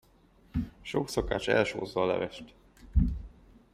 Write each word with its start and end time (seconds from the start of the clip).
Sok 0.83 1.09
szakács 1.09 1.49
elsózza 1.49 2.01
a 2.01 2.05
levest. 2.05 2.53